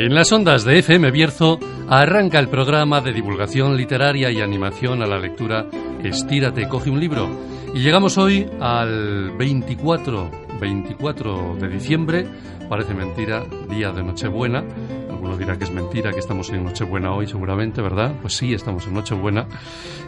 [0.00, 5.06] En las ondas de FM Bierzo arranca el programa de divulgación literaria y animación a
[5.06, 5.66] la lectura
[6.04, 7.28] Estírate, coge un libro.
[7.74, 12.26] Y llegamos hoy al 24, 24 de diciembre,
[12.68, 14.62] parece mentira, día de Nochebuena.
[15.38, 18.12] Dirá que es mentira, que estamos en Nochebuena hoy seguramente, ¿verdad?
[18.20, 19.46] Pues sí, estamos en Nochebuena.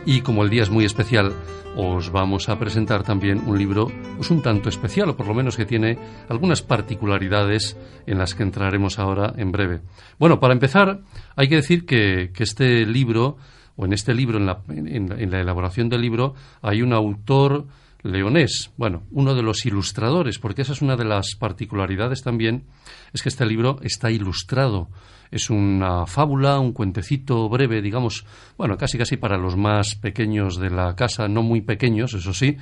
[0.05, 1.33] Y como el día es muy especial,
[1.77, 3.87] os vamos a presentar también un libro
[4.17, 5.97] pues un tanto especial, o por lo menos que tiene
[6.29, 9.83] algunas particularidades en las que entraremos ahora en breve.
[10.19, 11.01] Bueno, para empezar,
[11.37, 13.37] hay que decir que, que este libro,
[13.77, 17.67] o en este libro, en la elaboración del libro, hay un autor
[18.03, 22.65] leonés, bueno, uno de los ilustradores, porque esa es una de las particularidades también,
[23.13, 24.89] es que este libro está ilustrado.
[25.31, 28.27] Es una fábula, un cuentecito breve, digamos,
[28.59, 32.57] bueno, casi casi para los más pequeños de la casa, no muy pequeños, eso sí,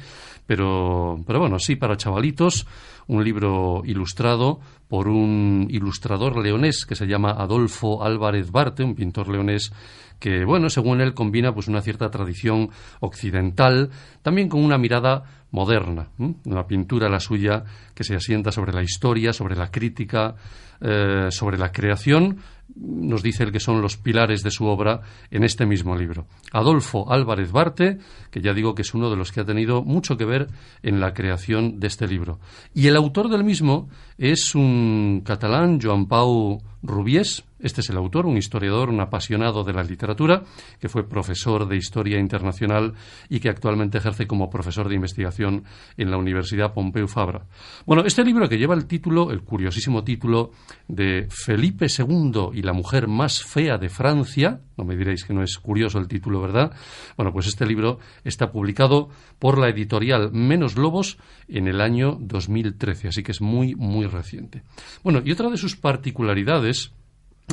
[0.47, 2.67] pero, pero bueno, sí para chavalitos,
[3.07, 9.29] un libro ilustrado por un ilustrador leonés que se llama Adolfo Álvarez Barte, un pintor
[9.29, 9.73] leonés
[10.19, 13.91] que, bueno, según él combina pues una cierta tradición occidental,
[14.23, 16.09] también con una mirada moderna,
[16.45, 17.65] una pintura la suya
[17.95, 20.35] que se asienta sobre la historia, sobre la crítica,
[20.81, 22.39] eh, sobre la creación,
[22.77, 25.01] nos dice el que son los pilares de su obra
[25.31, 26.27] en este mismo libro.
[26.53, 27.99] Adolfo Álvarez Barte,
[28.31, 30.49] que ya digo que es uno de los que ha tenido mucho que ver
[30.83, 32.39] en la creación de este libro.
[32.75, 33.89] Y el autor del mismo
[34.19, 39.73] es un catalán, Joan Pau Rubiés, este es el autor, un historiador, un apasionado de
[39.73, 40.45] la literatura,
[40.81, 42.95] que fue profesor de Historia Internacional
[43.29, 45.65] y que actualmente ejerce como profesor de investigación
[45.97, 47.47] en la Universidad Pompeu Fabra.
[47.85, 50.53] Bueno, este libro que lleva el título, el curiosísimo título
[50.87, 55.43] de Felipe II y la mujer más fea de Francia, no me diréis que no
[55.43, 56.73] es curioso el título, ¿verdad?
[57.17, 59.09] Bueno, pues este libro está publicado
[59.39, 61.19] por la editorial Menos Lobos
[61.49, 64.63] en el año 2013, así que es muy, muy reciente.
[65.03, 66.93] Bueno, y otra de sus particularidades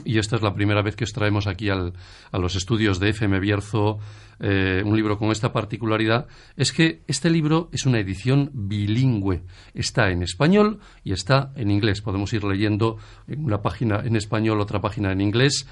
[0.03, 1.93] y esta es la primera vez que os traemos aquí al,
[2.31, 3.99] a los estudios de FM Bierzo
[4.39, 9.43] eh, un libro con esta particularidad, es que este libro es una edición bilingüe.
[9.73, 12.01] Está en español y está en inglés.
[12.01, 12.97] Podemos ir leyendo
[13.27, 15.67] una página en español, otra página en inglés.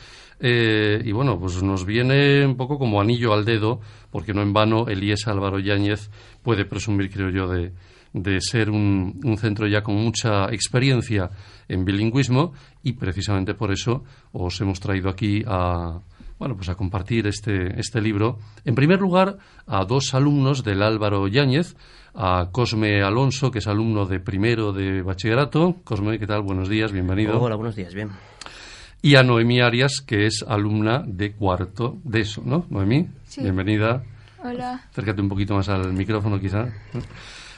[0.46, 3.80] Eh, y bueno, pues nos viene un poco como anillo al dedo,
[4.12, 6.12] porque no en vano Elías Álvaro Yáñez
[6.42, 7.72] puede presumir, creo yo, de,
[8.12, 11.30] de ser un, un, centro ya con mucha experiencia
[11.70, 12.52] en bilingüismo
[12.84, 14.04] y precisamente por eso
[14.34, 16.02] os hemos traído aquí a
[16.38, 18.40] bueno pues a compartir este, este libro.
[18.66, 21.78] En primer lugar, a dos alumnos del Álvaro Yáñez,
[22.16, 25.78] a Cosme Alonso, que es alumno de primero de bachillerato.
[25.86, 26.42] Cosme, ¿qué tal?
[26.42, 27.40] Buenos días, bienvenido.
[27.42, 28.10] Hola, buenos días, bien.
[29.06, 32.66] Y a Noemí Arias, que es alumna de cuarto de eso, ¿no?
[32.70, 33.42] Noemí, sí.
[33.42, 34.02] bienvenida.
[34.42, 34.86] Hola.
[34.90, 36.70] Acércate un poquito más al micrófono, quizá.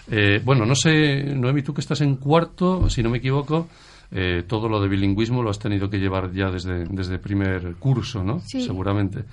[0.09, 3.67] Eh, bueno, no sé, Noemi, tú que estás en cuarto, si no me equivoco,
[4.09, 8.23] eh, todo lo de bilingüismo lo has tenido que llevar ya desde, desde primer curso,
[8.23, 8.39] ¿no?
[8.39, 8.63] Sí.
[8.63, 9.23] Seguramente.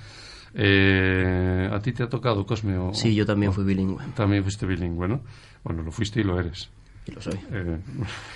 [0.54, 2.76] Eh, ¿A ti te ha tocado, Cosme?
[2.76, 4.04] O, sí, yo también fui bilingüe.
[4.14, 5.22] También fuiste bilingüe, ¿no?
[5.64, 6.68] Bueno, lo fuiste y lo eres.
[7.06, 7.38] Y lo soy.
[7.50, 7.78] Eh,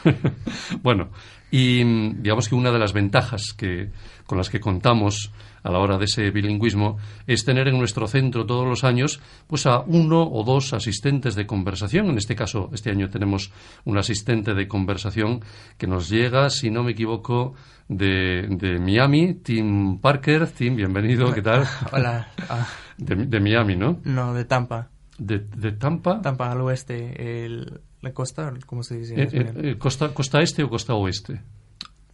[0.82, 1.10] bueno,
[1.50, 1.84] y
[2.15, 3.91] digamos que una de las ventajas que,
[4.27, 5.32] con las que contamos
[5.62, 9.67] a la hora de ese bilingüismo es tener en nuestro centro todos los años pues
[9.67, 12.11] a uno o dos asistentes de conversación.
[12.11, 13.52] En este caso, este año tenemos
[13.85, 15.41] un asistente de conversación
[15.79, 17.55] que nos llega, si no me equivoco,
[17.88, 20.49] de, de Miami, Tim Parker.
[20.49, 21.64] Tim, bienvenido, ¿qué tal?
[21.93, 22.29] Hola.
[22.49, 22.67] Ah.
[22.99, 24.00] De, de, Miami, ¿no?
[24.05, 24.88] No, de Tampa.
[25.19, 26.20] ¿De, de Tampa?
[26.20, 29.20] Tampa al oeste, el, la costa, ¿cómo se dice?
[29.20, 31.41] Eh, eh, costa, ¿Costa este o costa oeste?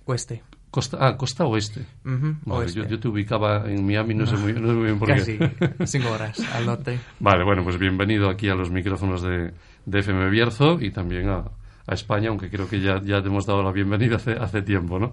[0.07, 0.43] Oeste.
[0.71, 1.81] Costa, ah, costa oeste.
[2.05, 2.81] Uh -huh, vale, oeste.
[2.81, 5.09] Yo, yo, te ubicaba en Miami, no, no, sé, muy, no sé muy bien por
[5.09, 5.51] casi qué.
[5.85, 6.99] cinco horas al norte.
[7.21, 9.53] Vale, bueno, pues bienvenido aquí a los micrófonos de,
[9.85, 11.45] de FM Bierzo y también a,
[11.87, 14.99] a España, aunque creo que ya, ya te hemos dado la bienvenida hace, hace tiempo,
[14.99, 15.13] ¿no?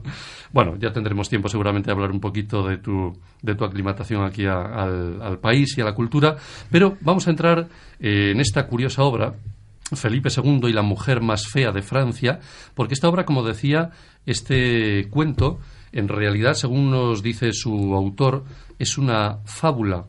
[0.54, 3.12] Bueno, ya tendremos tiempo seguramente de hablar un poquito de tu,
[3.42, 6.38] de tu aclimatación aquí al, al, país y a la cultura,
[6.72, 7.68] pero vamos a entrar
[8.00, 9.36] eh, en esta curiosa obra,
[9.94, 12.40] Felipe II y la mujer más fea de Francia,
[12.76, 13.92] porque esta obra, como decía,
[14.26, 15.60] este cuento,
[15.92, 18.44] en realidad, según nos dice su autor,
[18.78, 20.06] es una fábula.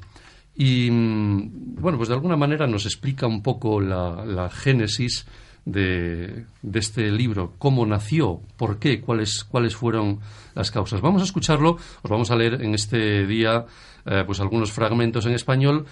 [0.55, 5.27] Y, mm, bueno, pues de alguna manera nos explica un poco la, la génesis
[5.65, 10.21] de, este libro, cómo nació, por qué, cuáles, cuáles fueron
[10.55, 11.01] las causas.
[11.01, 13.65] Vamos a escucharlo, os vamos a leer en este día
[14.07, 15.87] eh, pues algunos fragmentos en español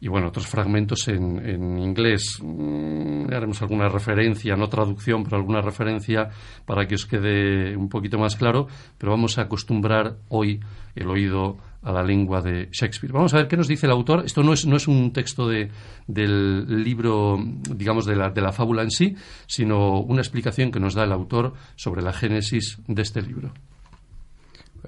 [0.00, 2.38] y bueno, otros fragmentos en, inglés.
[2.42, 6.30] Mm, haremos alguna referencia, no traducción, pero alguna referencia
[6.64, 8.66] para que os quede un poquito más claro,
[8.98, 10.60] pero vamos a acostumbrar hoy
[10.94, 13.12] el oído a la lengua de Shakespeare.
[13.12, 14.24] Vamos a ver qué nos dice el autor.
[14.24, 15.70] Esto no es, no es un texto de,
[16.06, 19.14] del libro, digamos, de la, de la fábula en sí,
[19.46, 23.52] sino una explicación que nos da el autor sobre la génesis de este libro.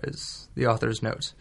[0.02, 1.34] As the author's note,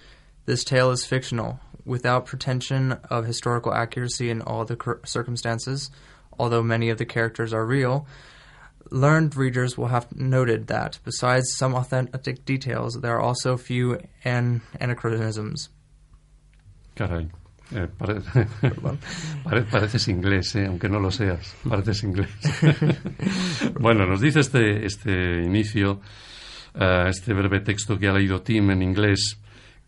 [0.45, 5.91] this tale is fictional, without pretension of historical accuracy in all the circumstances,
[6.39, 8.07] although many of the characters are real.
[8.91, 14.61] Learned readers will have noted that, besides some authentic details, there are also few an
[14.79, 15.69] anachronisms.
[16.95, 17.29] Caray.
[17.73, 18.21] Eh, pare
[19.43, 21.55] pare pareces inglés, eh, aunque no lo seas.
[21.63, 22.29] Pareces inglés.
[23.79, 25.99] bueno, nos dice este, este inicio,
[26.75, 29.39] uh, este breve texto que ha leído Tim en inglés,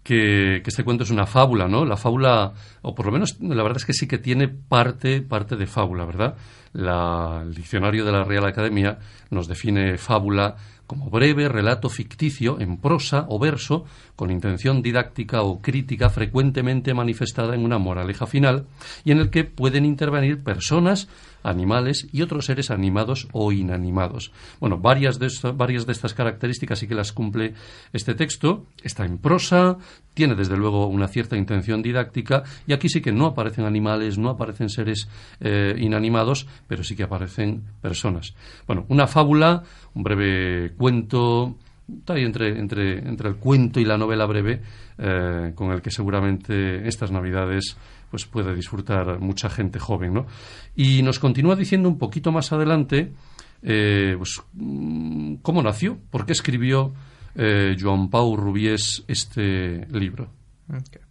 [0.08, 1.84] que, este cuento es una fábula, ¿no?
[1.84, 5.58] La fábula, o por lo menos la verdad es que sí que tiene parte, parte
[5.58, 6.38] de fábula, ¿verdad?
[6.72, 9.00] La, el diccionario de la Real Academia
[9.32, 10.56] nos define fábula
[10.86, 13.84] como breve relato ficticio en prosa o verso
[14.16, 18.66] con intención didáctica o crítica frecuentemente manifestada en una moraleja final
[19.04, 21.10] y en el que pueden intervenir personas,
[21.44, 24.32] animales y otros seres animados o inanimados.
[24.60, 27.54] Bueno, varias de, varias de estas características sí que las cumple
[27.94, 28.66] este texto.
[28.84, 29.78] Está en prosa,
[30.14, 34.30] tiene desde luego una cierta intención didáctica y aquí sí que no aparecen animales, no
[34.30, 35.08] aparecen seres
[35.40, 38.34] eh, inanimados, pero sí que aparecen personas.
[38.66, 39.64] Bueno, una fábula,
[39.94, 41.56] un breve cuento,
[41.88, 44.62] está ahí entre, entre, entre el cuento y la novela breve,
[44.98, 47.78] eh, con el que seguramente estas Navidades
[48.10, 50.28] pues puede disfrutar mucha gente joven, ¿no?
[50.76, 53.14] Y nos continúa diciendo un poquito más adelante
[53.62, 56.94] eh, pues, mm, cómo nació, por qué escribió
[57.36, 60.30] eh, Joan Pau Rubiés este libro.
[60.70, 61.02] Okay.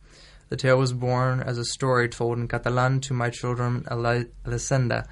[0.49, 5.07] The tale was born as a story told in Catalan to my children Alessandra,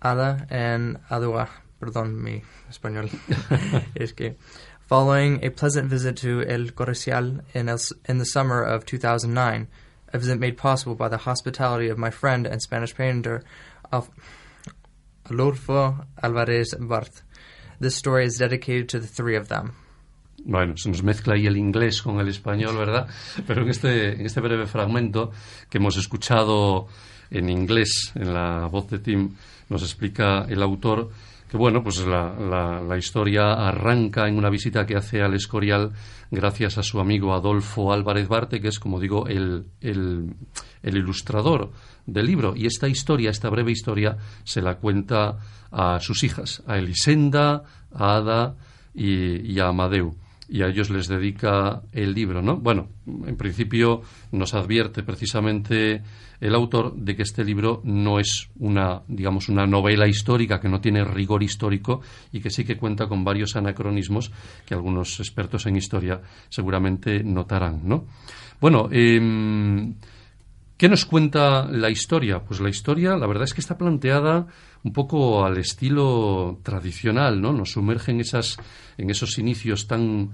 [0.00, 1.48] Ada and Adua.
[1.80, 3.10] Perdón mi español.
[3.94, 4.36] es que
[4.86, 7.78] following a pleasant visit to El Correcial in, el,
[8.08, 9.66] in the summer of 2009,
[10.12, 13.42] a visit made possible by the hospitality of my friend and Spanish painter
[15.30, 17.22] Adolfo Alvarez Barth.
[17.78, 19.72] This story is dedicated to the three of them.
[20.44, 23.08] Bueno, se nos mezcla ahí el inglés con el español, ¿verdad?
[23.46, 25.32] Pero en este, en este breve fragmento
[25.68, 26.88] que hemos escuchado
[27.30, 29.36] en inglés, en la voz de Tim,
[29.68, 31.10] nos explica el autor
[31.50, 35.90] que bueno, pues la, la, historia arranca en una visita que hace al Escorial
[36.30, 40.32] gracias a su amigo Adolfo Álvarez Barte, que es, como digo, el, el,
[40.84, 41.72] el ilustrador
[42.06, 42.54] del libro.
[42.54, 45.38] Y esta historia, esta breve historia, se la cuenta
[45.72, 48.54] a sus hijas, a Elisenda, a Ada
[48.94, 50.14] y, y a Amadeu
[50.50, 52.56] y a ellos les dedica el libro, ¿no?
[52.56, 56.02] Bueno, en principio nos advierte precisamente
[56.40, 60.80] el autor de que este libro no es una, digamos, una novela histórica que no
[60.80, 62.00] tiene rigor histórico
[62.32, 64.32] y que sí que cuenta con varios anacronismos
[64.66, 68.06] que algunos expertos en historia seguramente notarán, ¿no?
[68.60, 69.20] Bueno, eh,
[70.80, 72.42] ¿Qué nos cuenta la historia?
[72.42, 74.46] Pues la historia, la verdad es que está planteada
[74.82, 77.52] un poco al estilo tradicional, ¿no?
[77.52, 78.56] Nos sumerge esas,
[78.96, 80.30] en esos inicios tan,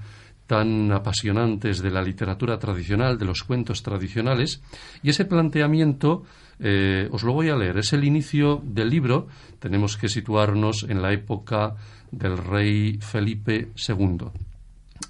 [0.47, 4.63] tan apasionantes de la literatura tradicional, de los cuentos tradicionales,
[5.03, 6.23] y ese planteamiento
[6.59, 7.79] eh, os lo voy a leer.
[7.79, 9.29] Es el inicio del libro.
[9.59, 11.75] Tenemos que situarnos en la época
[12.11, 14.29] del rey Felipe II.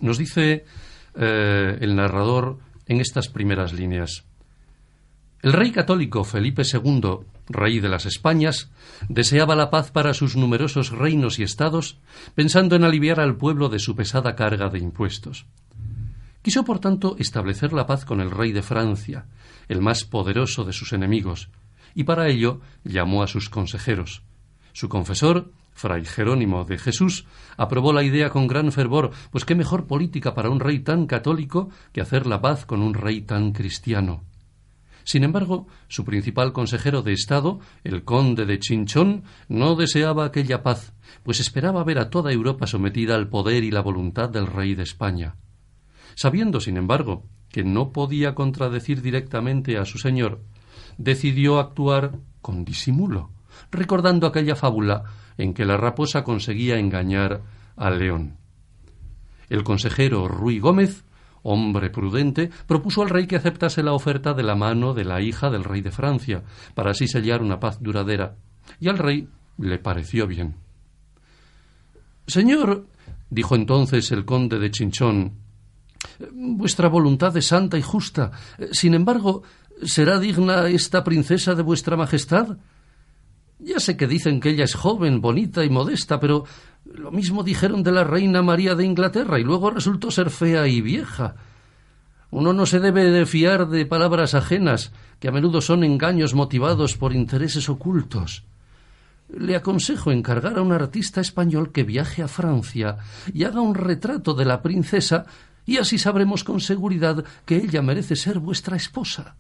[0.01, 0.65] Nos dice
[1.15, 4.25] eh, el narrador en estas primeras líneas.
[5.43, 8.71] El rey católico Felipe II, rey de las Españas,
[9.09, 11.99] deseaba la paz para sus numerosos reinos y estados,
[12.35, 15.47] pensando en aliviar al pueblo de su pesada carga de impuestos.
[16.43, 19.27] Quiso, por tanto, establecer la paz con el rey de Francia,
[19.69, 21.51] el más poderoso de sus enemigos,
[21.95, 24.23] y para ello llamó a sus consejeros.
[24.73, 27.27] Su confesor, Fray Jerónimo de Jesús,
[27.57, 31.71] aprobó la idea con gran fervor, pues qué mejor política para un rey tan católico
[31.93, 34.23] que hacer la paz con un rey tan cristiano.
[35.07, 40.95] Sin embargo, su principal consejero de Estado, el conde de Chinchón, no deseaba aquella paz,
[41.23, 44.83] pues esperaba ver a toda Europa sometida al poder y la voluntad del rey de
[44.83, 45.37] España.
[46.17, 50.43] Sabiendo, sin embargo, que no podía contradecir directamente a su señor,
[50.99, 53.31] decidió actuar con disimulo,
[53.71, 55.05] recordando aquella fábula
[55.39, 57.43] en que la raposa conseguía engañar
[57.77, 58.39] al león.
[59.49, 61.05] El consejero Ruy Gómez
[61.47, 65.51] hombre prudente, propuso al rey que aceptase la oferta de la mano de la hija
[65.51, 66.43] del rey de Francia,
[66.75, 68.37] para así sellar una paz duradera,
[68.81, 70.57] y al rey le pareció bien.
[72.27, 72.87] Señor,
[73.31, 75.33] dijo entonces el conde de Chinchón,
[76.33, 78.33] vuestra voluntad es santa y justa.
[78.73, 79.43] Sin embargo,
[79.83, 82.59] ¿será digna esta princesa de vuestra majestad?
[83.59, 86.45] Ya sé que dicen que ella es joven, bonita y modesta, pero
[86.85, 90.81] lo mismo dijeron de la reina María de Inglaterra y luego resultó ser fea y
[90.81, 91.37] vieja.
[92.31, 96.97] Uno no se debe de fiar de palabras ajenas, que a menudo son engaños motivados
[96.97, 98.45] por intereses ocultos.
[99.29, 102.99] Le aconsejo encargar a un artista español que viaje a Francia
[103.33, 105.27] y haga un retrato de la princesa,
[105.65, 109.37] y así sabremos con seguridad que ella merece ser vuestra esposa.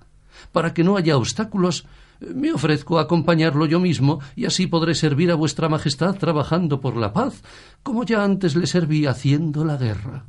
[0.52, 1.86] Para que no haya obstáculos,
[2.20, 6.96] me ofrezco a acompañarlo yo mismo y así podré servir a vuestra Majestad trabajando por
[6.96, 7.42] la paz,
[7.82, 10.24] como ya antes le serví haciendo la guerra.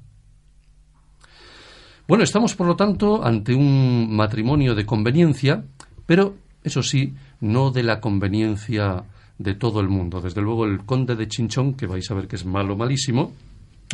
[2.08, 5.66] Bueno, estamos por lo tanto ante un matrimonio de conveniencia,
[6.06, 9.04] pero eso sí, no de la conveniencia
[9.38, 10.22] de todo el mundo.
[10.22, 13.34] Desde luego el conde de Chinchón, que vais a ver que es malo, malísimo,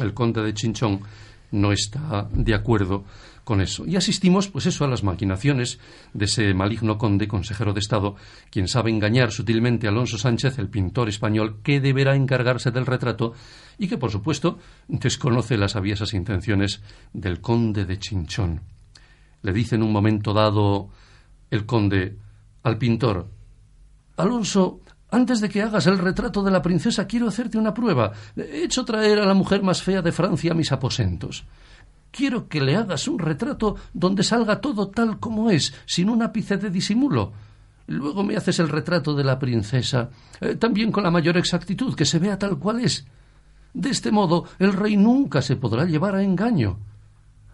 [0.02, 1.02] el conde de Chinchón
[1.52, 3.04] no está de acuerdo
[3.44, 3.86] con eso.
[3.86, 5.80] Y asistimos, pues eso, a las maquinaciones
[6.14, 8.16] de ese maligno conde, consejero de Estado,
[8.50, 13.34] quien sabe engañar sutilmente a Alonso Sánchez, el pintor español, que deberá encargarse del retrato
[13.78, 16.82] y que, por supuesto, desconoce las aviesas intenciones
[17.14, 18.62] del conde de Chinchón.
[19.42, 20.90] Le dice en un momento dado
[21.52, 22.18] el conde
[22.64, 23.28] al pintor
[24.18, 28.12] Alonso, antes de que hagas el retrato de la princesa, quiero hacerte una prueba.
[28.36, 31.46] He hecho traer a la mujer más fea de Francia a mis aposentos.
[32.13, 36.58] Quiero que le hagas un retrato donde salga todo tal como es, sin un ápice
[36.58, 37.34] de disimulo.
[37.88, 42.05] Luego me haces el retrato de la princesa, eh, también con la mayor exactitud, que
[42.05, 43.08] se vea tal cual es.
[43.74, 46.77] De este modo, el rey nunca se podrá llevar a engaño.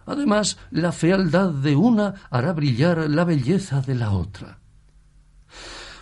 [0.04, 4.58] Además, la fealdad de una hará brillar la belleza de la otra.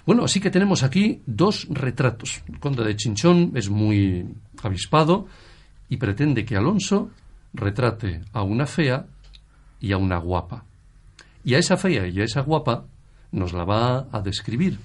[0.05, 2.43] Bueno, así que tenemos aquí dos retratos.
[2.49, 4.27] El conde de Chinchón es muy
[4.65, 5.29] avispado
[5.89, 7.11] y pretende que Alonso
[7.59, 9.07] retrate a una fea
[9.81, 10.65] y a una guapa.
[11.45, 12.85] Y a esa fea y a esa guapa
[13.33, 14.79] nos la va a describir.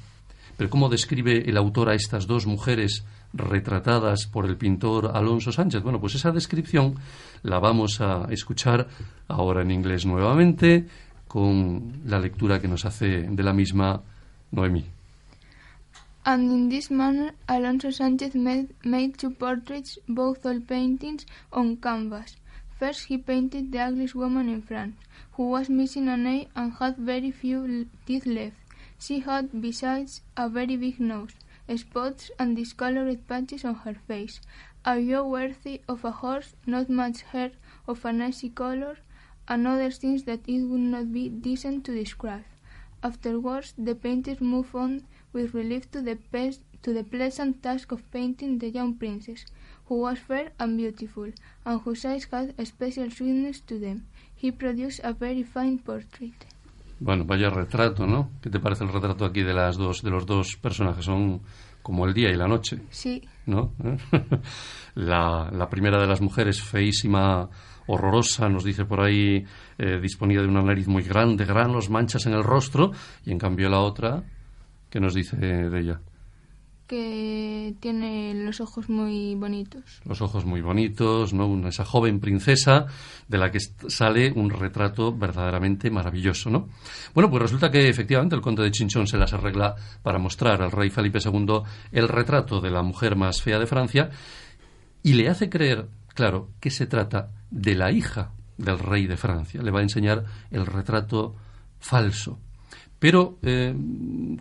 [0.58, 3.04] Pero ¿cómo describe el autor a estas dos mujeres
[3.34, 5.82] retratadas por el pintor Alonso Sánchez?
[5.82, 6.96] Bueno, pues esa descripción
[7.42, 8.88] la vamos a escuchar
[9.28, 10.88] ahora en inglés nuevamente
[11.28, 14.02] con la lectura que nos hace de la misma
[14.52, 14.86] Noemí.
[16.26, 22.38] And in this manner Alonso Sánchez made, made two portraits, both oil paintings, on canvas.
[22.84, 24.98] First he painted the ugliest woman in France,
[25.36, 28.58] who was missing an eye and had very few teeth left.
[29.00, 31.32] She had, besides, a very big nose,
[31.78, 34.42] spots and discolored patches on her face,
[34.84, 37.52] a jaw worthy of a horse, not much hair
[37.88, 38.98] of an icy color,
[39.48, 42.44] and other things that it would not be decent to describe.
[43.02, 46.18] Afterwards, the painters moved on with relief to the,
[46.82, 49.46] to the pleasant task of painting the young princess,
[49.90, 51.32] who was fair and beautiful,
[51.66, 54.08] and whose eyes had a special sweetness to them.
[54.36, 56.46] He produced a very fine portrait.
[57.00, 58.32] Bueno, vaya retrato, ¿no?
[58.42, 61.06] ¿Qué te parece el retrato aquí de las dos, de los dos personajes?
[61.06, 61.42] Son
[61.82, 62.80] como el día y la noche.
[62.90, 63.22] Sí.
[63.46, 63.74] ¿No?
[64.96, 67.50] la, la, primera de las mujeres, feísima,
[67.88, 69.44] horrorosa, nos dice por ahí,
[69.78, 72.92] eh, disponía de una nariz muy grande, granos, manchas en el rostro,
[73.26, 74.24] y en cambio la otra,
[74.90, 76.00] ¿qué nos dice de ella?
[76.88, 80.02] Que tiene los ojos muy bonitos.
[80.06, 81.68] Los ojos muy bonitos, ¿no?
[81.68, 82.86] esa joven princesa
[83.28, 86.68] de la que sale un retrato verdaderamente maravilloso, ¿no?
[87.14, 90.72] Bueno, pues resulta que efectivamente el conde de Chinchón se las arregla para mostrar al
[90.72, 91.62] rey Felipe II
[91.92, 94.10] el retrato de la mujer más fea de Francia
[95.02, 99.62] y le hace creer, claro, que se trata de la hija del rey de Francia.
[99.62, 101.36] Le va a enseñar el retrato
[101.80, 102.40] falso.
[103.00, 103.76] Pero, eh,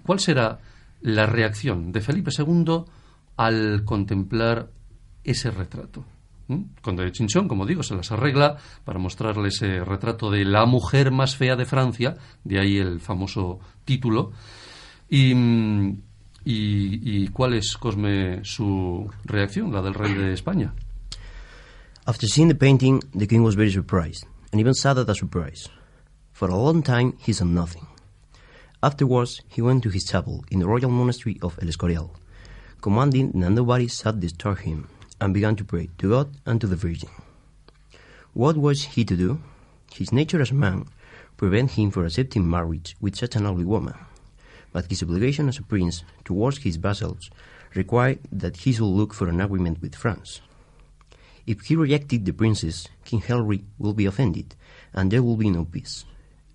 [0.04, 0.60] ¿cuál será
[1.02, 2.84] la reacción de Felipe II
[3.36, 4.70] al contemplar
[5.24, 6.04] ese retrato.
[6.82, 11.10] Conde de Chinchón, como digo, se las arregla para mostrarle ese retrato de la mujer
[11.10, 14.32] más fea de Francia, de ahí el famoso título.
[15.08, 15.32] Y,
[16.44, 20.74] y, cuál es, Cosme, su reacción, la del rey de España?
[22.04, 25.70] After seeing the painting, the king was very surprised, and even sad at the surprise.
[26.32, 27.91] For a long time he said nothing.
[28.84, 32.10] Afterwards, he went to his chapel in the royal monastery of El Escorial,
[32.80, 34.88] commanding that nobody should disturb him,
[35.20, 37.10] and began to pray to God and to the Virgin.
[38.32, 39.40] What was he to do?
[39.94, 40.86] His nature as a man
[41.36, 43.94] prevented him from accepting marriage with such an ugly woman,
[44.72, 47.30] but his obligation as a prince towards his vassals
[47.74, 50.40] required that he should look for an agreement with France.
[51.46, 54.56] If he rejected the princess, King Henry will be offended,
[54.92, 56.04] and there will be no peace.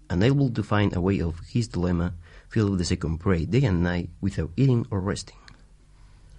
[0.09, 2.13] Unable to find a way of his dilemma,
[2.49, 5.35] Philip II prayed day and night without eating or resting.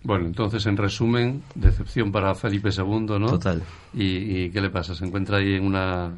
[0.04, 3.26] Bueno, entonces, en resumen, decepción para Felipe II, ¿no?
[3.30, 3.62] Total.
[3.92, 4.94] ¿Y, y qué le pasa?
[4.94, 6.12] ¿Se encuentra ahí en una,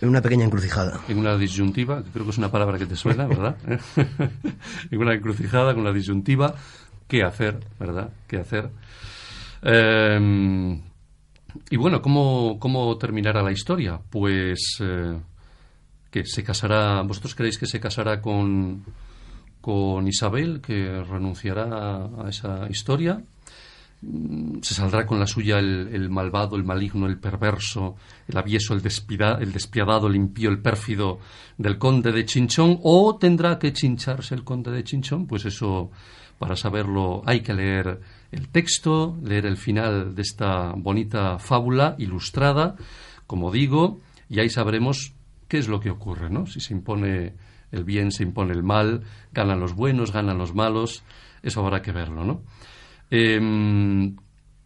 [0.00, 1.00] En una pequeña encrucijada.
[1.08, 2.02] en una disyuntiva?
[2.12, 3.56] Creo que es una palabra que te suena, ¿verdad?
[4.90, 6.54] en una encrucijada con la disyuntiva.
[7.06, 8.10] ¿Qué hacer, verdad?
[8.26, 8.70] ¿Qué hacer?
[9.62, 10.80] Eh,
[11.70, 14.00] y bueno, ¿cómo, ¿cómo terminará la historia?
[14.10, 15.16] Pues eh,
[16.12, 18.84] que se casará, ¿vosotros creéis que se casará con,
[19.60, 23.20] con Isabel, que renunciará a, esa historia?
[24.02, 27.96] Mm, ¿Se saldrá con la suya el, el malvado, el maligno, el perverso,
[28.28, 31.18] el avieso, el, despida- el despiadado, el impío, el pérfido
[31.56, 32.78] del conde de Chinchón?
[32.82, 35.26] ¿O tendrá que chincharse el conde de Chinchón?
[35.26, 35.90] Pues eso,
[36.38, 38.00] para saberlo, hay que leer
[38.32, 42.76] el texto, leer el final de esta bonita fábula ilustrada,
[43.26, 45.14] como digo, y ahí sabremos
[45.52, 46.46] qué es lo que ocurre, ¿no?
[46.46, 47.34] Si se impone
[47.72, 51.04] el bien, se impone el mal, ganan los buenos, ganan los malos,
[51.42, 52.42] eso habrá que verlo, ¿no?
[53.10, 54.16] Em,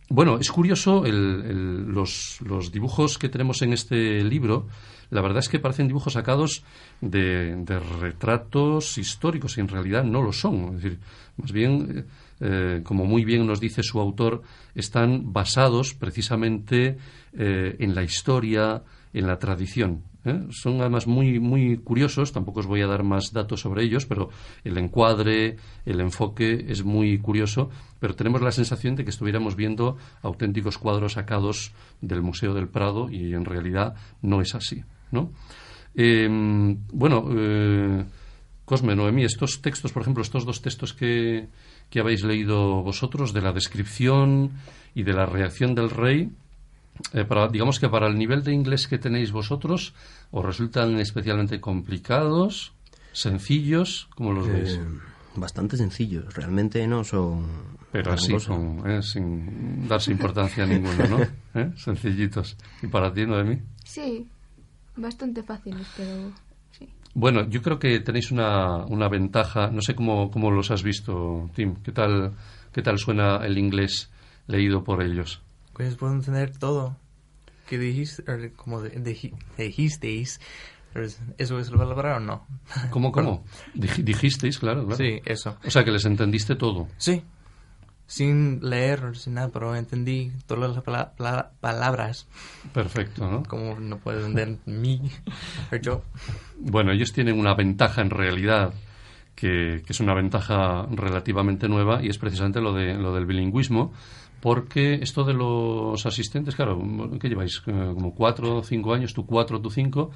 [0.09, 4.69] bueno, es curioso los, dibujos que tenemos en este libro.
[5.11, 6.63] La verdad es que parecen dibujos sacados
[7.01, 7.57] de,
[8.01, 10.77] retratos históricos y en realidad no lo son.
[10.77, 11.01] Es decir,
[11.37, 12.07] más bien,
[12.39, 14.43] eh, como muy bien nos dice su autor,
[14.77, 16.97] están basados precisamente
[17.37, 20.05] eh, en la historia, en la tradición.
[20.27, 20.47] ¿Eh?
[20.51, 24.29] Son además muy, muy curiosos, tampoco os voy a dar más datos sobre ellos, pero
[24.65, 29.97] el encuadre, el enfoque es muy curioso, pero tenemos la sensación de que estuviéramos viendo
[30.23, 34.85] auténticos cuadros sacados del Museo del Prado y en realidad no es así.
[35.11, 35.31] ¿no?
[35.95, 36.29] Eh,
[36.93, 38.05] bueno, eh,
[38.67, 41.47] Cosme, Noemí, estos textos, por ejemplo, estos dos textos que,
[41.89, 44.51] que habéis leído vosotros, de la descripción
[44.93, 46.31] y de la reacción del rey,
[47.13, 49.95] eh, para, digamos que para el nivel de inglés que tenéis vosotros,
[50.31, 52.73] ¿os resultan especialmente complicados,
[53.13, 54.09] sencillos?
[54.15, 54.69] ¿Cómo los veis?
[54.75, 54.87] Eh,
[55.37, 57.77] bastante sencillos, realmente no son.
[57.93, 61.23] Pero así, con- eh, sin darse importancia a ninguno, ¿no?
[61.55, 61.71] ¿Eh?
[61.77, 62.57] Sencillitos.
[62.83, 63.59] ¿Y para ti, Noemí?
[63.85, 64.27] Sí,
[64.97, 66.33] bastante fáciles, pero
[66.73, 66.89] sí.
[67.15, 69.71] Bueno, yo creo que tenéis una, una ventaja.
[69.71, 71.77] No sé cómo, cómo los has visto, Tim.
[71.83, 72.33] ¿Qué tal,
[72.73, 74.11] ¿Qué tal suena el inglés
[74.47, 75.41] leído por ellos?
[75.77, 76.97] Pues puedo entender todo.
[77.69, 78.25] que dijiste?
[78.57, 80.41] Como de- deji- dijisteis.
[80.95, 82.47] Er, ¿Eso es la palabra o no?
[82.91, 83.45] ¿Cómo, cómo?
[83.75, 84.97] Dij- dijisteis, claro, claro.
[84.97, 85.57] Sí, eso.
[85.67, 86.89] O sea, que les entendiste todo.
[86.97, 87.23] Sí.
[88.07, 92.29] Sin leer, sin nada, pero entendí todas las pala- pala- palabras.
[92.73, 93.43] Perfecto, ¿no?
[93.43, 95.03] Como no puedes entender mí
[95.73, 96.03] o yo.
[96.59, 98.73] Bueno, ellos tienen una ventaja en realidad
[99.35, 103.93] que, que es una ventaja relativamente nueva y es precisamente lo, de, lo del bilingüismo,
[104.41, 106.81] porque esto de los asistentes, claro,
[107.21, 107.63] ¿qué lleváis?
[107.67, 110.11] Eh, Como cuatro o cinco años, tú cuatro, tú cinco,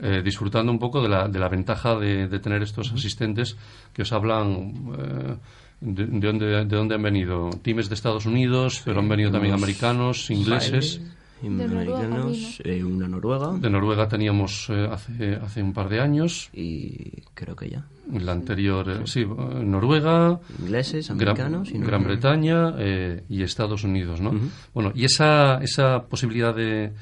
[0.00, 3.56] eh, disfrutando un poco de la, de la ventaja de, de tener estos asistentes
[3.92, 4.74] que os hablan.
[4.98, 5.36] eh,
[5.80, 7.50] de, de dónde, ¿De dónde han venido?
[7.62, 11.00] Times de Estados Unidos, pero han venido también americanos, ingleses.
[11.42, 16.00] De Noruega americanos, eh, una noruega De Noruega teníamos eh, hace, hace un par de
[16.00, 16.50] años.
[16.52, 17.84] y creo que ya.
[18.12, 22.06] La anterior, eh, sí, Noruega, Ingleses, Gran, americanos y Gran noruegos.
[22.06, 24.32] Bretaña eh, y Estados Unidos, ¿no?
[24.74, 26.92] Bueno, y esa, esa posibilidad de,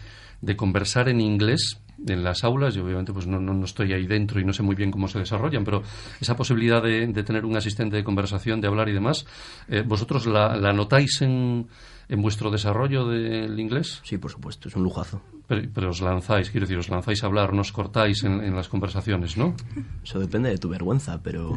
[0.41, 4.07] de conversar en inglés en las aulas, yo obviamente pues no, no, no estoy ahí
[4.07, 5.83] dentro y no sé muy bien cómo se desarrollan, pero
[6.21, 9.27] esa posibilidad de, de tener un asistente de conversación, de hablar y demás,
[9.69, 11.67] eh, ¿vosotros la, la notáis en,
[12.11, 14.01] en vuestro desarrollo del inglés?
[14.03, 15.23] Sí, por supuesto, es un lujazo.
[15.47, 18.55] Pero, pero os lanzáis, quiero decir, os lanzáis a hablar, no os cortáis en, en
[18.55, 19.55] las conversaciones, ¿no?
[20.03, 21.57] Eso depende de tu vergüenza, pero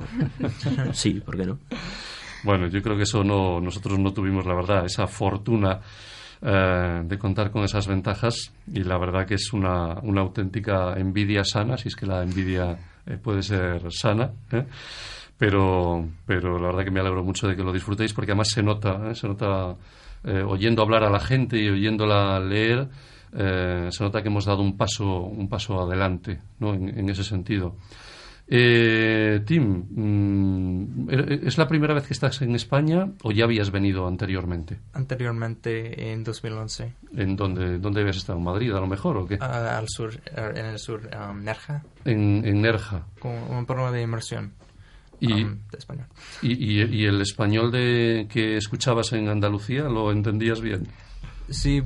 [0.93, 1.57] sí, ¿por qué no?
[2.43, 5.79] Bueno, yo creo que eso no, nosotros no tuvimos, la verdad, esa fortuna
[6.39, 11.43] eh, de contar con esas ventajas y la verdad que es una, una auténtica envidia
[11.43, 14.29] sana, si es que la envidia eh, puede ser sana.
[14.51, 14.65] ¿eh?
[15.35, 18.61] Pero, pero la verdad que me alegro mucho de que lo disfrutéis porque además se
[18.61, 19.15] nota, ¿eh?
[19.15, 19.75] se nota
[20.23, 22.87] eh, oyendo hablar a la gente y oyéndola leer,
[23.35, 26.73] eh, se nota que hemos dado un paso, un paso adelante ¿no?
[26.73, 27.75] en, en ese sentido.
[28.45, 31.09] Eh, Tim, mm,
[31.47, 34.79] ¿es la primera vez que estás en España o ya habías venido anteriormente?
[34.93, 38.37] Anteriormente, en 2011, ¿En dónde, dónde habías estado?
[38.37, 39.35] ¿En Madrid a lo mejor o qué?
[39.39, 43.05] al sur, en el sur, um, Nerja, En, en Nerja.
[43.19, 44.51] con un programa de inmersión.
[45.27, 46.07] Y- de español.
[46.41, 50.87] ¿Y, y- y el español de que escuchabas en Andalucía lo entendías bien?
[51.49, 51.81] Sí,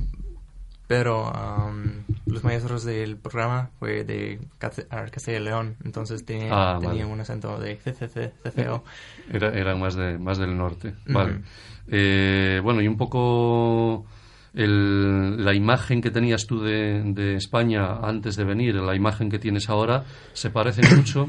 [0.86, 1.82] pero um,
[2.26, 7.04] los maestros del programa fue de Castilla y León, entonces tenía, Ah, vale.
[7.04, 8.84] un acento de CCC, CCO.
[9.30, 10.94] Era, era más, de, más del norte.
[11.06, 11.40] Vale.
[11.88, 14.06] Eh, bueno, y un poco
[14.54, 19.38] el- la imagen que tenías tú de, de España antes de venir, la imagen que
[19.38, 21.28] tienes ahora, se parece mucho.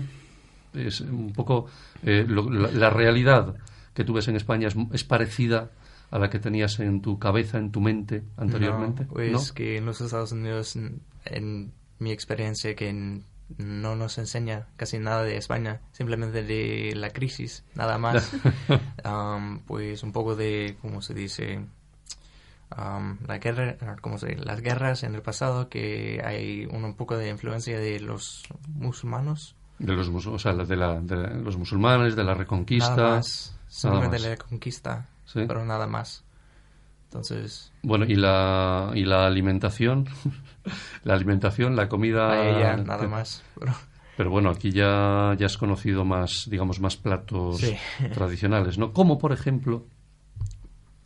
[0.73, 1.65] Es un poco
[2.03, 3.55] eh, lo- la, la realidad
[3.93, 5.71] que tú ves en España es, es parecida
[6.12, 9.03] a la que tenías en tu cabeza, en tu mente anteriormente.
[9.03, 9.55] No, pues ¿no?
[9.55, 13.21] que en los Estados Unidos, en, en mi experiencia, que
[13.58, 18.32] no nos enseña casi nada de España, simplemente de la crisis, nada más.
[19.05, 21.62] Um, pues un poco de, ¿cómo se dice?
[22.77, 24.41] Um, la guerra, ¿cómo se dice?
[24.45, 29.55] Las guerras en el pasado, que hay un, un poco de influencia de los musulmanos.
[29.79, 32.95] De los, o sea, de, la- de los musulmanes, de la reconquista.
[32.95, 33.55] Nada más.
[33.83, 34.21] Más.
[34.21, 35.45] la conquista, Sí.
[35.47, 36.23] pero nada más.
[37.05, 40.07] Entonces, Bueno, y la, y la alimentación,
[41.03, 42.27] la alimentación, la comida...
[42.29, 43.43] paella, nada que- más.
[43.59, 43.73] Pero,
[44.17, 47.75] Pero bueno, aquí ya, ya has conocido más, digamos, más platos Sí.
[48.13, 48.91] tradicionales, ¿no?
[48.91, 49.85] Como por ejemplo,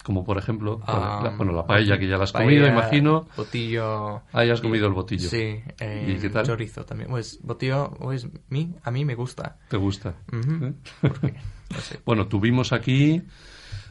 [0.04, 3.28] como por ejemplo, Ah, la- bueno, la paella que ya la has paella, comido, imagino.
[3.38, 4.22] Botillo.
[4.34, 5.30] Ah, ya has y- comido el botillo.
[5.30, 5.62] Sí.
[5.80, 6.46] eh, ¿Y qué tal?
[6.46, 7.10] Chorizo también.
[7.10, 9.58] Pues botillo, pues mí, a mí me gusta.
[9.70, 10.13] ¿Te gusta?
[10.32, 10.74] Ujú, ¿Eh?
[11.02, 11.34] porque,
[11.72, 12.00] no sé.
[12.06, 13.22] Bueno, tuvimos aquí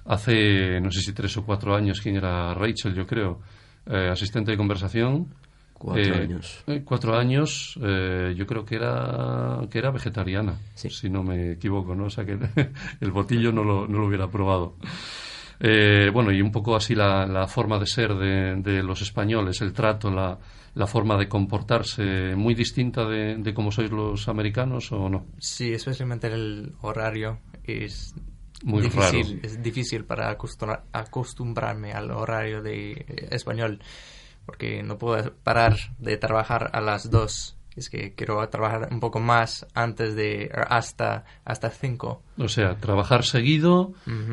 [0.05, 3.41] hace, no sé si tres o cuatro años, quién era Rachel, yo creo,
[3.87, 5.29] eh, asistente de conversación.
[5.75, 6.63] Cuatro Eh, años.
[6.69, 10.89] eh, cuatro años, eh, yo creo que era que era vegetariana, Sí.
[10.91, 12.05] si no me equivoco, ¿no?
[12.05, 12.39] O sea que
[13.01, 14.77] el botillo no lo, no lo hubiera probado.
[15.61, 19.61] Eh, bueno, y un poco así la, la forma de ser de, de los españoles,
[19.61, 20.39] el trato, la,
[20.75, 25.27] la forma de comportarse, muy distinta de, de cómo sois los americanos o no.
[25.39, 28.15] Sí, especialmente el horario es
[28.65, 29.27] Muy difícil.
[29.27, 29.41] raro.
[29.43, 33.81] Es difícil para acostumbra- acostumbrarme al horario de español.
[34.45, 37.57] Porque no puedo parar de trabajar a las dos.
[37.75, 42.23] Es que quiero trabajar un poco más antes de hasta hasta cinco.
[42.39, 43.93] O sea, trabajar seguido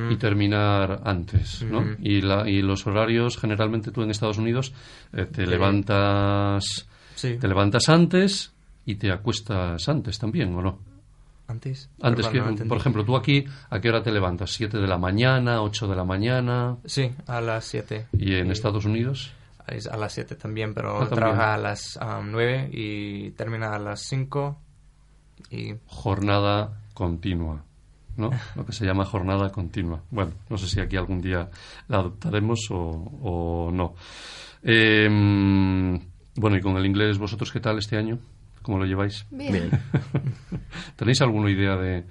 [0.10, 1.96] y terminar antes, ¿no?
[2.00, 4.74] Y, la, y los horarios, generalmente tú en Estados Unidos
[5.14, 5.50] eh, te Sí.
[5.50, 7.38] levantas Sí.
[7.38, 8.54] te levantas antes
[8.86, 10.80] y te acuestas antes también, ¿o no?
[11.48, 11.90] Antes.
[12.02, 14.52] Antes que, no por ejemplo, tú aquí, ¿a qué hora te levantas?
[14.52, 16.78] ¿Siete de la mañana, ocho de la mañana?
[16.86, 18.06] Sí, a las 7.
[18.14, 19.32] ¿Y en Estados Unidos?
[19.70, 21.16] Es a las 7 también, pero Ah, también.
[21.20, 24.58] trabaja a las 9 y termina a las 5.
[25.52, 27.64] Y Jornada continua,
[28.18, 28.30] ¿no?
[28.56, 30.02] Lo que se llama jornada continua.
[30.12, 31.50] Bueno, no sé si aquí algún día
[31.88, 32.78] la adoptaremos o,
[33.22, 33.96] o no.
[34.64, 35.08] Eh,
[36.36, 38.20] bueno, y con el inglés, ¿vosotros qué tal este año?
[38.62, 39.26] ¿Cómo lo lleváis?
[39.32, 39.70] Bien.
[40.96, 42.04] ¿Tenéis alguna idea de,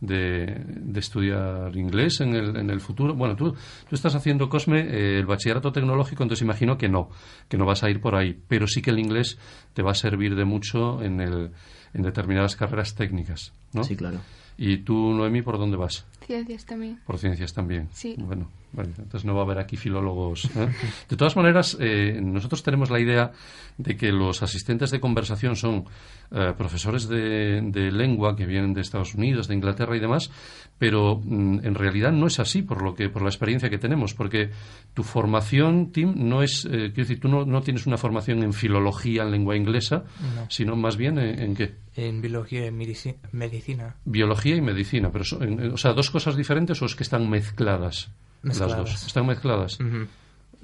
[0.00, 3.14] de, de estudiar inglés en el, en el futuro?
[3.14, 7.08] Bueno, tú, tú estás haciendo, Cosme, eh, el bachillerato tecnológico, entonces imagino que no,
[7.48, 9.38] que no vas a ir por ahí, pero sí que el inglés
[9.72, 11.50] te va a servir de mucho en, el,
[11.92, 13.84] en determinadas carreras técnicas, ¿no?
[13.84, 14.20] Sí, claro.
[14.56, 16.06] ¿Y tú, Noemi, por dónde vas?
[16.26, 17.00] Ciencias también.
[17.04, 17.88] Por ciencias también.
[17.92, 18.14] Sí.
[18.18, 20.44] Bueno, vale, entonces no va a haber aquí filólogos.
[20.56, 20.68] ¿eh?
[21.08, 23.32] De todas maneras, eh, nosotros tenemos la idea
[23.78, 25.84] de que los asistentes de conversación son
[26.30, 30.30] eh, profesores de, de lengua que vienen de Estados Unidos, de Inglaterra y demás,
[30.78, 34.14] pero mm, en realidad no es así por lo que por la experiencia que tenemos,
[34.14, 34.50] porque
[34.94, 38.52] tu formación, Tim, no es, eh, quiero decir, tú no, no tienes una formación en
[38.52, 40.04] filología en lengua inglesa,
[40.36, 40.46] No.
[40.50, 41.74] sino más bien en, en qué?
[41.96, 43.94] en biología y medici- medicina.
[44.04, 47.28] Biología y medicina, pero son- en- o sea, dos cosas diferentes o es que están
[47.30, 48.10] mezcladas,
[48.48, 49.06] las dos.
[49.06, 49.78] Están mezcladas.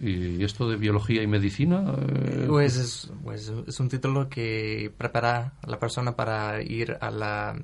[0.02, 5.52] Y esto de biología y medicina, eh, Pues es, pues es un título que prepara
[5.62, 7.60] a la persona para ir a la,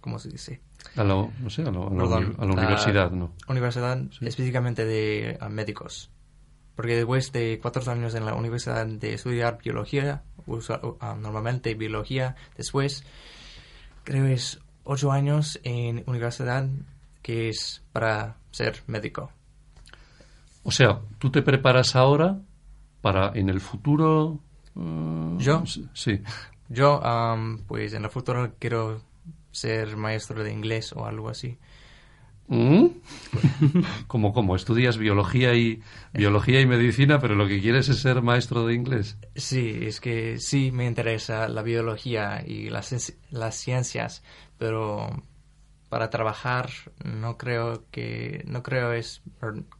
[0.00, 0.60] ¿cómo se dice?
[0.94, 3.32] a la, no sé, a la, a la Perdón, uni- a la universidad, ¿no?
[3.48, 6.10] Universidad específicamente de médicos.
[6.76, 12.36] Porque después de cuatro años en la universidad de estudiar biología, usa- ah, normalmente biología,
[12.56, 13.02] después
[14.04, 16.68] creo es ocho años en universidad
[17.22, 19.32] que es para ser médico.
[20.66, 22.40] O sea, tú te preparas ahora
[23.00, 24.40] para en el futuro.
[24.76, 25.62] eh, ¿Yo?
[25.94, 26.20] Sí.
[26.68, 29.00] Yo, am, pues en el futuro quiero
[29.52, 31.56] ser maestro de inglés o algo así.
[32.48, 32.86] ¿Mm?
[34.08, 34.56] ¿Cómo, cómo?
[34.56, 39.16] Estudias biología y, biología y medicina, pero lo que quieres es ser maestro de inglés.
[39.36, 44.24] Sí, es que sí me interesa la biología y las, las ciencias,
[44.58, 45.10] pero
[45.88, 46.70] para trabajar
[47.04, 49.22] no creo que no creo es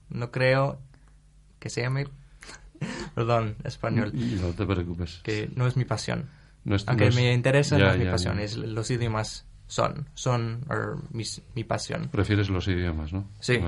[0.09, 0.79] no creo
[1.59, 2.07] que se llame
[3.14, 5.21] perdón español No te preocupes.
[5.25, 6.29] que no es mi pasión
[6.64, 8.42] No es- aunque no es- me interesa ya, no es mi ya, pasión ya.
[8.45, 12.09] es los idiomas son, son or, mis- mi pasión.
[12.09, 13.29] Prefieres los idiomas, ¿no?
[13.40, 13.59] Sí.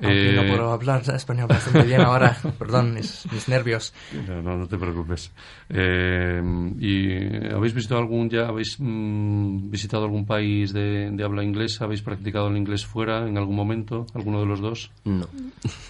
[0.00, 3.92] Aunque no Eh, puedo hablar español bastante bien ahora, perdón, mis, mis nervios.
[4.28, 5.32] No, no, no te preocupes.
[5.68, 6.40] Eh,
[6.78, 11.84] ¿Y habéis visitado algún ya, habéis mm, visitado algún país de, de habla inglesa?
[11.84, 14.06] ¿Habéis practicado el inglés fuera en algún momento?
[14.14, 14.90] ¿Alguno de los dos?
[15.04, 15.26] No.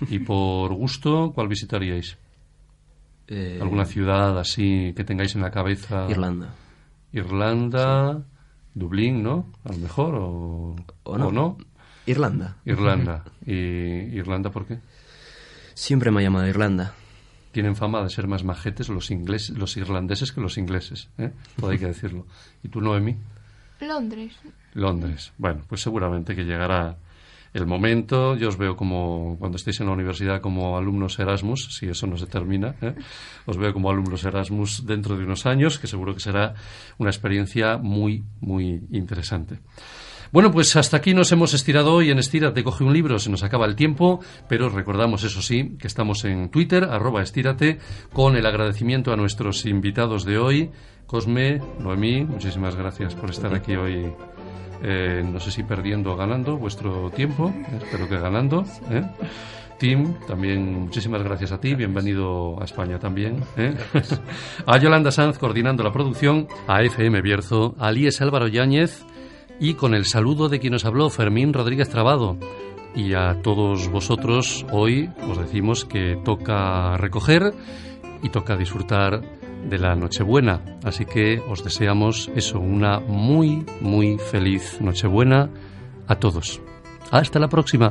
[0.09, 2.16] Y por gusto, ¿cuál visitaríais?
[3.31, 6.07] Eh, ¿Alguna ciudad así que tengáis en la cabeza?
[6.09, 6.55] Irlanda.
[7.12, 8.23] Irlanda,
[8.75, 9.53] Dublín, ¿no?
[9.64, 11.29] A lo mejor, o, O no.
[11.29, 11.59] o no.
[12.11, 12.57] Irlanda.
[12.64, 13.25] Irlanda.
[13.44, 14.79] ¿Y Irlanda por qué?
[15.75, 16.94] Siempre me ha llamado Irlanda.
[17.53, 21.33] Tienen fama de ser más majetes los ingleses, los irlandeses que los ingleses, ¿eh?
[21.59, 22.27] Todo hay que decirlo.
[22.62, 23.16] ¿Y tú, Noemi?
[23.81, 24.37] Londres.
[24.75, 25.33] Londres.
[25.38, 26.97] Bueno, pues seguramente que llegará
[27.53, 28.37] el momento.
[28.37, 32.16] Yo os veo como, cuando estéis en la universidad, como alumnos Erasmus, si eso no
[32.16, 32.75] se termina.
[32.81, 32.94] ¿eh?
[33.47, 36.55] Os veo como alumnos Erasmus dentro de unos años, que seguro que será
[36.99, 39.59] una experiencia muy, muy interesante.
[40.31, 43.43] Bueno, pues hasta aquí nos hemos estirado hoy en Estírate, coge un libro, se nos
[43.43, 47.79] acaba el tiempo, pero recordamos, eso sí, que estamos en Twitter, arroba estírate,
[48.12, 50.71] con el agradecimiento a nuestros invitados de hoy,
[51.07, 54.12] Cosme, Noemí, muchísimas gracias por estar aquí hoy,
[54.83, 58.64] eh, no sé si perdiendo o ganando vuestro tiempo, eh, espero que ganando.
[58.91, 59.03] ¿eh?
[59.79, 63.43] Tim, también muchísimas gracias a ti, bienvenido a España también.
[63.57, 63.75] ¿eh?
[64.67, 69.07] a Yolanda Sanz coordinando la producción, a FM Bierzo, a Álvaro Yáñez,
[69.61, 72.37] y con el saludo de quien nos habló, Fermín Rodríguez Trabado.
[72.94, 77.55] Y a todos vosotros hoy os decimos que toca recoger
[78.23, 79.21] y toca disfrutar
[79.68, 80.62] de la Nochebuena.
[80.85, 85.51] Así que os deseamos eso, una muy, muy feliz Nochebuena
[86.07, 86.61] a todos.
[87.11, 87.90] Hasta la próxima.